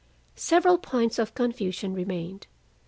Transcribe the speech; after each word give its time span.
]Several 0.35 0.79
points 0.79 1.19
of 1.19 1.35
confusion 1.35 1.93
remained. 1.93 2.47